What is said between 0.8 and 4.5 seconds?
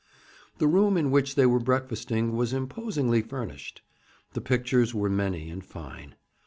in which they were breakfasting was imposingly furnished. The